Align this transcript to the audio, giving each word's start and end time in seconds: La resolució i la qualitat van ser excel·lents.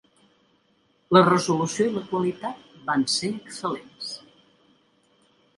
La 1.17 1.21
resolució 1.27 1.85
i 1.89 1.93
la 1.97 2.03
qualitat 2.13 2.65
van 2.89 3.05
ser 3.17 3.33
excel·lents. 3.41 4.11